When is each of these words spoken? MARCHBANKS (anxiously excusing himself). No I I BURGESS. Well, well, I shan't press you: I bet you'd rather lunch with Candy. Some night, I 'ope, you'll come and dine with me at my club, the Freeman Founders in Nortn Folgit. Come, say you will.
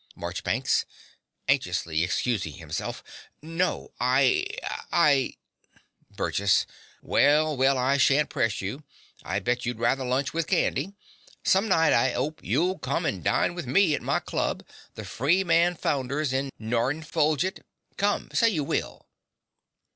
MARCHBANKS 0.15 0.85
(anxiously 1.47 2.03
excusing 2.03 2.53
himself). 2.53 3.03
No 3.39 3.91
I 3.99 4.47
I 4.91 5.35
BURGESS. 6.09 6.65
Well, 7.03 7.55
well, 7.55 7.77
I 7.77 7.97
shan't 7.97 8.31
press 8.31 8.61
you: 8.63 8.83
I 9.23 9.37
bet 9.37 9.63
you'd 9.63 9.77
rather 9.77 10.03
lunch 10.03 10.33
with 10.33 10.47
Candy. 10.47 10.93
Some 11.43 11.67
night, 11.67 11.93
I 11.93 12.15
'ope, 12.15 12.39
you'll 12.43 12.79
come 12.79 13.05
and 13.05 13.23
dine 13.23 13.53
with 13.53 13.67
me 13.67 13.93
at 13.93 14.01
my 14.01 14.19
club, 14.19 14.65
the 14.95 15.05
Freeman 15.05 15.75
Founders 15.75 16.33
in 16.33 16.49
Nortn 16.59 17.03
Folgit. 17.05 17.63
Come, 17.97 18.29
say 18.33 18.49
you 18.49 18.63
will. 18.63 19.05